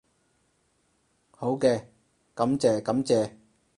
[1.29, 1.83] 好嘅，
[2.33, 3.33] 感謝感謝